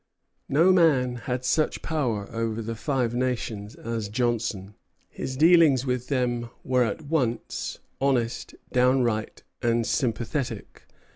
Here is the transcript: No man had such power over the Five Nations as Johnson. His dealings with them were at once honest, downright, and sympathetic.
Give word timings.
No 0.49 0.71
man 0.73 1.15
had 1.17 1.45
such 1.45 1.83
power 1.83 2.27
over 2.31 2.63
the 2.63 2.73
Five 2.73 3.13
Nations 3.13 3.75
as 3.75 4.09
Johnson. 4.09 4.73
His 5.11 5.37
dealings 5.37 5.85
with 5.85 6.07
them 6.07 6.49
were 6.63 6.83
at 6.85 7.03
once 7.03 7.77
honest, 8.01 8.55
downright, 8.71 9.43
and 9.61 9.85
sympathetic. 9.85 10.87